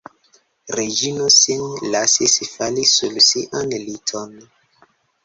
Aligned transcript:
Reĝino 0.77 1.27
sin 1.35 1.61
lasis 1.95 2.37
fali 2.53 2.87
sur 2.93 3.21
sian 3.27 3.77
liton. 3.91 4.35